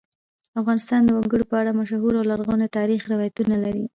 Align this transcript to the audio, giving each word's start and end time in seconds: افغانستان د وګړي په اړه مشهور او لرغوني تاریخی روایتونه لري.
افغانستان 0.59 1.01
د 1.05 1.09
وګړي 1.17 1.45
په 1.49 1.55
اړه 1.61 1.77
مشهور 1.79 2.13
او 2.19 2.27
لرغوني 2.31 2.67
تاریخی 2.77 3.07
روایتونه 3.13 3.55
لري. 3.63 3.85